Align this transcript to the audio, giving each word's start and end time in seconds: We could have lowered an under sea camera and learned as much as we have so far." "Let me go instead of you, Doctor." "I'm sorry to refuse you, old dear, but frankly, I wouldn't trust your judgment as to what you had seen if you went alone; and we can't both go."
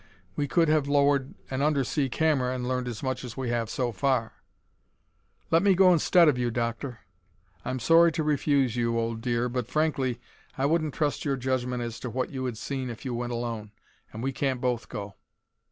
We 0.35 0.47
could 0.47 0.67
have 0.67 0.87
lowered 0.87 1.35
an 1.51 1.61
under 1.61 1.83
sea 1.83 2.09
camera 2.09 2.55
and 2.55 2.67
learned 2.67 2.87
as 2.87 3.03
much 3.03 3.23
as 3.23 3.37
we 3.37 3.49
have 3.49 3.69
so 3.69 3.91
far." 3.91 4.33
"Let 5.51 5.61
me 5.61 5.75
go 5.75 5.93
instead 5.93 6.27
of 6.27 6.39
you, 6.39 6.49
Doctor." 6.49 7.01
"I'm 7.63 7.77
sorry 7.79 8.11
to 8.13 8.23
refuse 8.23 8.75
you, 8.75 8.97
old 8.99 9.21
dear, 9.21 9.47
but 9.47 9.67
frankly, 9.69 10.19
I 10.57 10.65
wouldn't 10.65 10.95
trust 10.95 11.23
your 11.23 11.37
judgment 11.37 11.83
as 11.83 11.99
to 11.99 12.09
what 12.09 12.31
you 12.31 12.43
had 12.45 12.57
seen 12.57 12.89
if 12.89 13.05
you 13.05 13.13
went 13.13 13.31
alone; 13.33 13.73
and 14.11 14.23
we 14.23 14.31
can't 14.31 14.59
both 14.59 14.89
go." 14.89 15.13